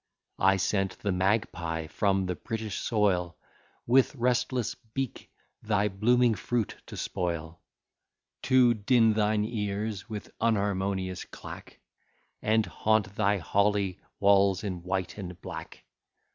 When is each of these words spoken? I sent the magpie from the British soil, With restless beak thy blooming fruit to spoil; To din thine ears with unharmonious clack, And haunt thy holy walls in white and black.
I 0.39 0.57
sent 0.57 0.97
the 0.97 1.11
magpie 1.11 1.85
from 1.85 2.25
the 2.25 2.33
British 2.33 2.79
soil, 2.79 3.37
With 3.85 4.15
restless 4.15 4.73
beak 4.73 5.29
thy 5.61 5.89
blooming 5.89 6.33
fruit 6.33 6.75
to 6.87 6.97
spoil; 6.97 7.61
To 8.41 8.73
din 8.73 9.13
thine 9.13 9.45
ears 9.45 10.09
with 10.09 10.31
unharmonious 10.41 11.23
clack, 11.25 11.81
And 12.41 12.65
haunt 12.65 13.15
thy 13.15 13.37
holy 13.37 13.99
walls 14.19 14.63
in 14.63 14.81
white 14.81 15.19
and 15.19 15.39
black. 15.39 15.83